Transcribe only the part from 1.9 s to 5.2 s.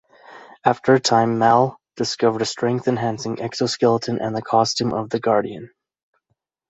discovers a strength-enhancing exoskeleton and the costume of the